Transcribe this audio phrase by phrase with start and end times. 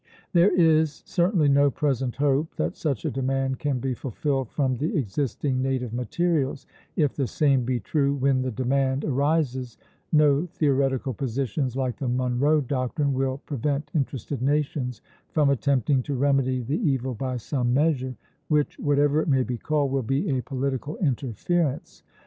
[0.33, 4.97] There is certainly no present hope that such a demand can be fulfilled from the
[4.97, 9.77] existing native materials; if the same be true when the demand arises,
[10.11, 16.63] no theoretical positions, like the Monroe doctrine, will prevent interested nations from attempting to remedy
[16.63, 18.15] the evil by some measure,
[18.47, 22.01] which, whatever it may be called, will be a political interference.